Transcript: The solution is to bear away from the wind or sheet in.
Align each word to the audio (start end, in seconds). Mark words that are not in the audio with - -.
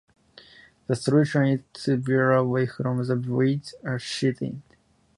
The 0.87 0.95
solution 0.95 1.43
is 1.43 1.59
to 1.83 1.95
bear 1.95 2.31
away 2.31 2.65
from 2.65 3.05
the 3.05 3.15
wind 3.15 3.71
or 3.83 3.99
sheet 3.99 4.41
in. 4.41 4.63